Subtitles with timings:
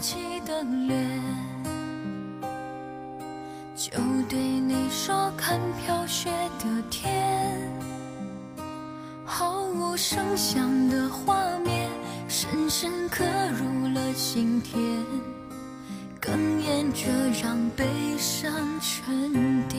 [0.00, 1.20] 泣的脸，
[3.76, 3.90] 就
[4.30, 7.70] 对你说看飘雪的天，
[9.26, 11.90] 毫无声响的画面，
[12.28, 14.80] 深深刻入了心田，
[16.18, 17.10] 哽咽着
[17.42, 17.84] 让悲
[18.16, 19.78] 伤沉淀。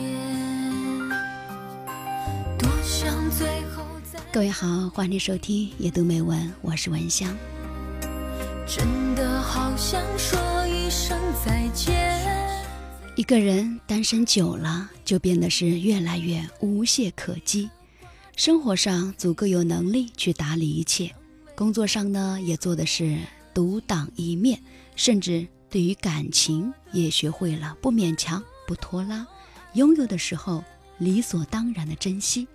[2.56, 7.28] 多想最后再各位好，欢迎收听《夜读美文》，我是文香。
[8.74, 11.94] 真的好想说一声再见。
[13.16, 17.68] 一个人单身久了，就变得是越来越无懈可击。
[18.34, 21.14] 生活上足够有能力去打理一切，
[21.54, 23.18] 工作上呢也做的是
[23.52, 24.58] 独当一面，
[24.96, 29.26] 甚至对于感情也学会了不勉强、不拖拉，
[29.74, 30.64] 拥有的时候
[30.96, 32.48] 理所当然的珍惜。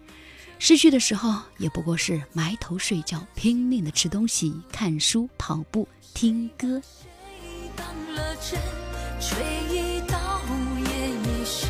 [0.59, 6.81] 失去的时候，也不过是埋头睡觉，拼命的吃东西、看书、跑步、听歌。
[7.75, 8.59] 当了真，
[9.19, 9.37] 吹
[9.69, 10.41] 一刀
[10.79, 11.69] 也一身，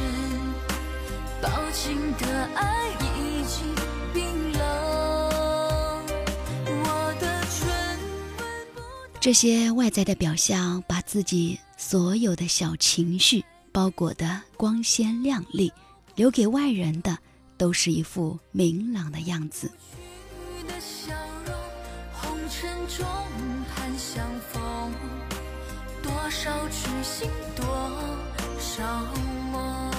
[1.42, 3.76] 抱紧的爱已经
[4.14, 4.60] 冰冷。
[6.66, 7.68] 我的唇
[8.38, 8.82] 吻不
[9.20, 15.72] 这些外在的表象，把自己所有的小情绪包裹得光鲜亮丽，
[16.16, 17.18] 留给外人的
[17.58, 19.70] 都是一副明朗的样子。
[20.68, 21.14] 的笑
[21.46, 21.54] 容，
[22.14, 23.57] 红尘中盼
[23.98, 24.94] 相逢，
[26.04, 27.66] 多少痴心，多
[28.60, 29.04] 少
[29.52, 29.92] 梦。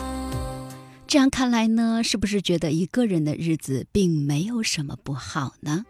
[1.09, 5.85] 这样看来呢，是不是觉得一个人的日子并没有什么不好呢？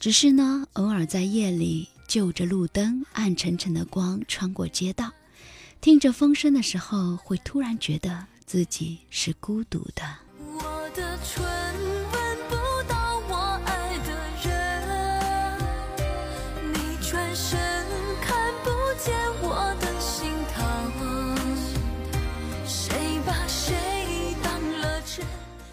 [0.00, 5.12] 只是呢，偶尔在夜里就着路灯，暗沉沉的光穿过街道，
[5.80, 10.02] 听着风声的时候，会突然觉得自己是孤独的。
[10.40, 11.16] 我的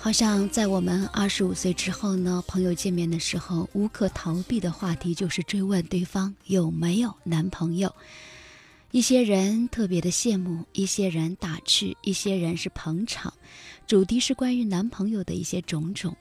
[0.05, 7.91] 好像在我们二十五岁之后呢，朋友见面的时候，无可逃避的话题就是追问对方有没有男朋友。
[8.91, 13.33] 一些人特别的羡慕，一些人打趣，一些人是捧场。
[13.87, 16.15] 主题是关于男朋友的一些种种。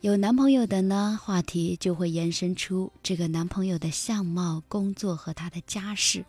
[0.00, 6.24] 有男朋友的呢，话题就会延伸出这个男朋友的相貌、工作和他的家世。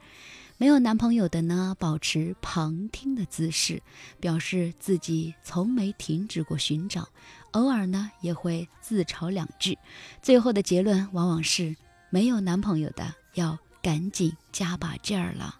[0.59, 3.81] 没有男朋友的呢，保持旁听的姿势，
[4.20, 7.08] 表示自己从没停止过寻找，
[7.52, 9.80] 偶尔呢也会自嘲两句。
[10.22, 11.74] 最后的结论往往是：
[12.09, 15.56] 没有男朋友的要赶紧加把劲儿了。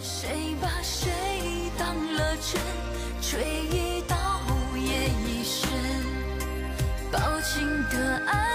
[0.00, 1.10] 谁把谁
[1.76, 2.62] 当了真？
[3.20, 4.16] 吹一刀
[4.76, 5.68] 也一身，
[7.10, 8.45] 抱紧的爱。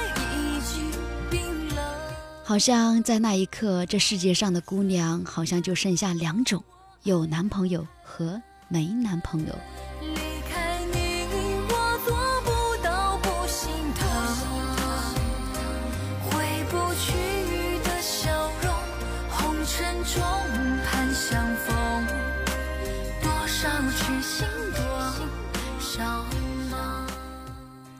[2.51, 6.62] 好像在那一刻，这世界上的姑娘好像就剩下两种：
[7.03, 9.56] 有男朋友和没男朋友。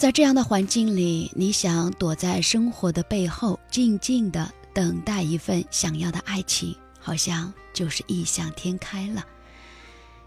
[0.02, 9.24] 在这样的环境里，你想躲在生活的背后，静静的等待一份想要的爱情，好像就是异想天开了。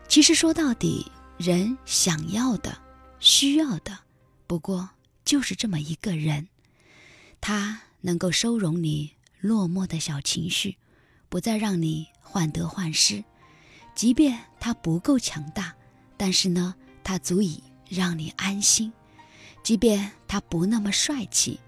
[0.06, 2.78] 其实说到底，人想要的、
[3.18, 3.98] 需要的，
[4.46, 4.88] 不过
[5.24, 6.46] 就是这么一个人，
[7.40, 9.10] 他能够收容你
[9.40, 10.76] 落寞的小情绪，
[11.28, 13.24] 不再让你患得患失。
[13.96, 15.74] 即便他不够强大，
[16.16, 18.92] 但是呢，他足以让你安心。
[19.64, 21.58] 即便他不那么帅气，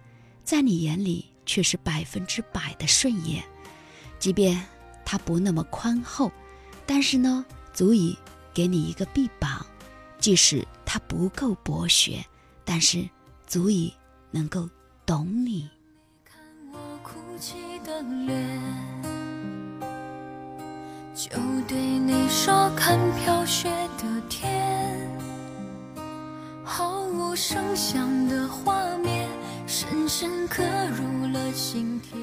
[0.44, 3.42] 在你眼里却是百分之百的顺眼；
[4.18, 4.62] 即便
[5.02, 6.30] 他不那么宽厚，
[6.84, 7.42] 但是呢，
[7.72, 8.14] 足以
[8.52, 9.64] 给你一个臂膀；
[10.18, 12.22] 即使他不够博学，
[12.66, 13.08] 但是
[13.46, 13.94] 足以
[14.30, 14.68] 能够
[15.06, 15.66] 懂你。
[16.22, 16.38] 看
[16.72, 18.60] 我哭泣的脸，
[21.14, 21.30] 就
[21.66, 24.85] 对你说看飘雪的天，
[27.36, 29.28] 声响的画面，
[29.66, 32.18] 深深刻入了心田。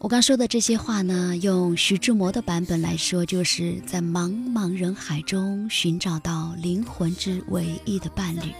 [0.00, 8.52] 我刚说的这些话呢，用徐志摩的版本来说，就是在茫茫人海中寻找到灵魂之唯一的伴侣。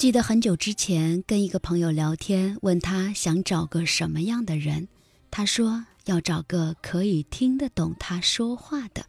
[0.00, 4.88] 记得很久之前跟一个朋友聊天，问他想找个什么样的人，
[5.30, 9.04] 他说要找个可以听得懂他说话的。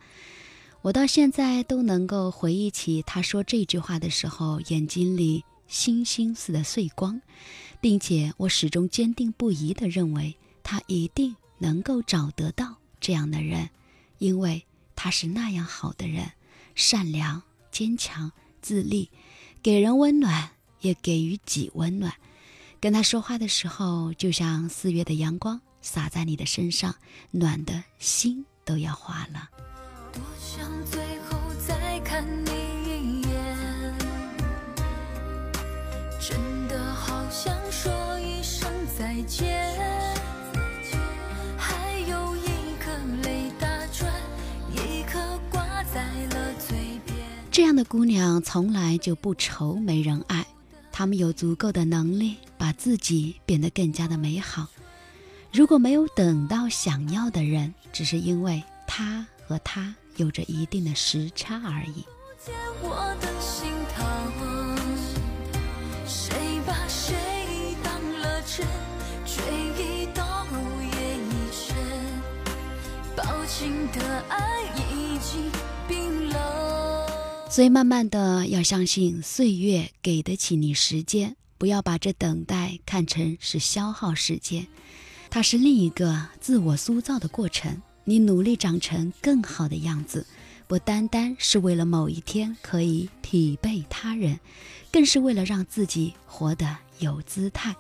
[0.82, 7.22] 我到现在都能够回忆起他说这句话的时候，眼睛里星星似的碎光，
[7.80, 13.70] 并且我始终坚定不移地认为他一定能够找得到这样的人，
[14.18, 14.66] 因为
[14.98, 16.34] 他是那样好的人，
[16.76, 19.10] 善良、坚强、自立，
[19.64, 22.14] 给人温暖，也给予己温暖。
[22.80, 26.94] 跟他说话的时候，就像四月的阳光洒在你的身上，
[27.32, 29.50] 暖的心都要化了。
[30.12, 31.00] 多想最
[31.30, 33.96] 后再看你一眼，
[36.20, 39.80] 真的好想说一声再见。
[41.58, 42.50] 还有一
[42.80, 42.92] 颗
[43.24, 44.12] 泪打转，
[44.74, 46.04] 一颗挂在
[46.36, 47.16] 了嘴边。
[47.52, 50.46] 这样的姑娘从来就不愁没人爱，
[51.02, 54.68] 他们有足够的能力把自己变得更加的美好。
[55.52, 59.96] 如果没有等到想要的人，只是因为他和他。
[60.18, 62.06] 有着一定的时差而已。
[73.94, 74.62] 的爱
[74.92, 75.52] 已经
[77.52, 84.68] 所以，慢慢的要相信岁月给得起你时间，不要把这等待看成是消耗时间，
[85.30, 87.82] 它是另一个自我塑造的过程。
[88.06, 90.26] 你努力长成更好的样子，
[90.66, 94.40] 不单单是为了某一天可以匹配他人，
[94.90, 97.76] 更是为了让自己活得有姿态。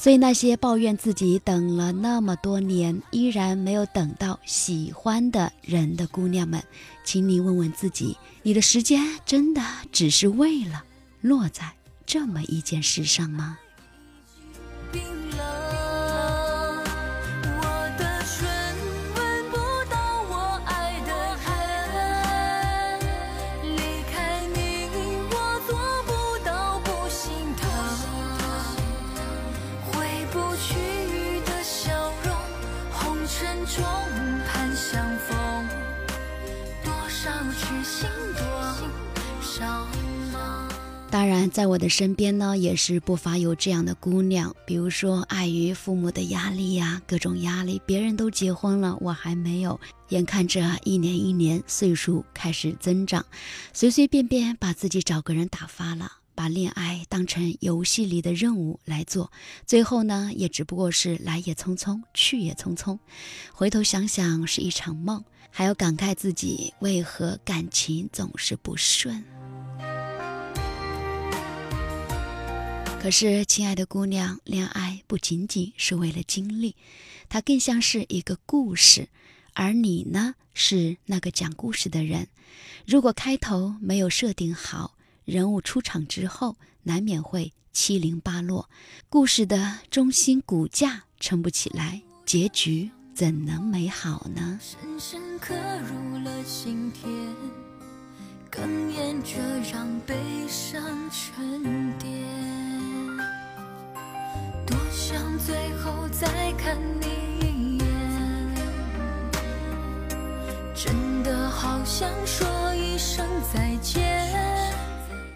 [0.00, 6.62] 所以，那些抱怨自己等了那么多年依然没有等到喜欢的人的姑娘们，
[7.04, 9.60] 请你问问自己：你的时间真的
[9.92, 10.84] 只是为了
[11.20, 11.74] 落在
[12.06, 13.58] 这么一件事上吗？
[41.10, 44.54] 当然，在我的身边呢，也是不乏有这样的姑娘。
[44.64, 49.78] 比如说，碍于父母的压力呀，各种压力，别人都结婚了，我还没有。
[50.10, 53.26] 眼看着一年一年岁数开始增长，
[53.72, 59.32] 随随便便把自己找个人打发了，把恋爱当成游戏里的任务来做，
[59.66, 62.96] 最后呢，也只不过是来也匆匆，去也匆匆。
[63.52, 69.24] 回头想想，是一场梦，还要感慨自己为何感情总是不顺。
[73.02, 76.76] 可是，亲爱的姑娘，恋爱不仅仅是为了经历，
[77.30, 79.08] 它更像是一个故事，
[79.54, 82.28] 而你呢，是那个讲故事的人。
[82.86, 88.68] 如果开头没有设定好，人物出场之后，难免会七零八落，
[89.08, 94.60] 故事的中心骨架撑不起来，结局怎能美好呢？
[94.62, 97.10] 深深刻入了心田，
[98.52, 99.38] 哽咽着
[99.72, 100.14] 让悲
[100.46, 102.39] 伤沉淀。
[105.46, 107.06] 最后再看你
[107.40, 107.86] 一眼，
[110.74, 114.20] 真的好想说一声再见。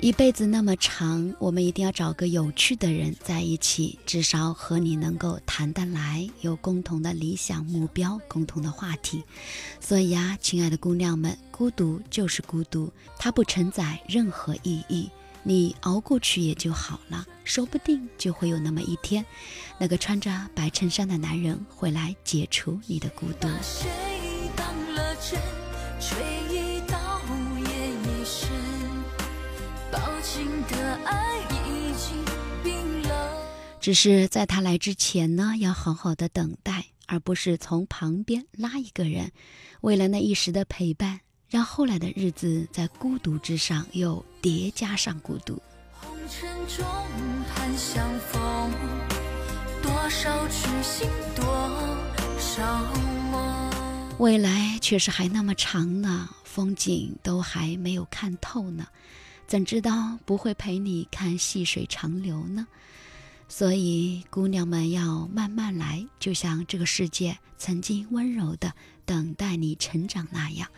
[0.00, 9.24] 一辈子那么长，我们一定要找个有趣的人在一起，至少和你能够谈得来，有共同的理想目标、共同的话题。
[9.80, 15.08] 所以啊，亲爱的姑娘们，孤独就是孤独，它不承载任何意义。
[15.46, 19.24] 你熬过去也就好了，说不定就会有那么一天，
[19.78, 23.46] 那个穿着白衬衫的男人会来解除你的孤独。
[33.80, 39.30] 只是在他来之前呢，要好好的等待，而不是从旁边拉一个人，
[39.82, 41.20] 为了那一时的陪伴。
[41.48, 45.62] 让后来的日子在孤独之上又叠加上孤独。
[46.00, 46.84] 红尘中
[47.48, 48.70] 盼相逢，
[49.82, 51.44] 多少痴心，多
[52.38, 52.84] 少
[53.30, 53.70] 梦。
[54.18, 58.86] 未来确实还那么长呢，风景都还没有看透呢，
[59.46, 62.66] 怎知道不会陪你看细水长流呢？
[63.46, 68.72] 所以，姑娘们要慢慢来，就像这个世界曾经温柔的
[69.04, 70.68] 等待你成长那样。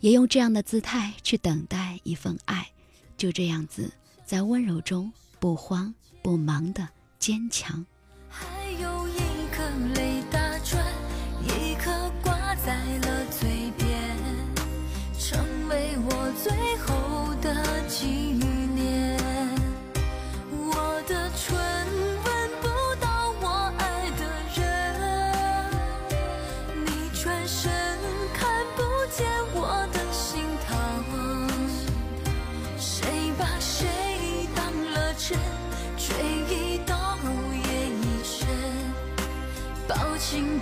[0.00, 2.70] 也用这样的姿态去等待一份爱，
[3.16, 3.92] 就这样子，
[4.24, 6.88] 在温柔中不慌不忙的
[7.18, 7.84] 坚强。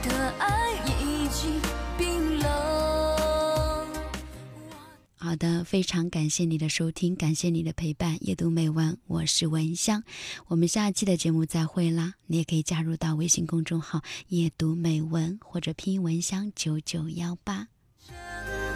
[0.08, 1.60] 的爱已经
[1.98, 2.46] 冰冷。
[5.18, 8.16] 好的，非常感谢你的收听，感谢你的陪伴。
[8.20, 10.04] 夜读美文，我是文香，
[10.46, 12.14] 我们下期的节目再会啦！
[12.26, 17.66] 你也可以加入到微信公众号“夜读美文”或者拼音“文香九九幺八”。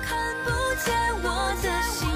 [0.02, 0.50] 看不
[0.84, 2.09] 见我的心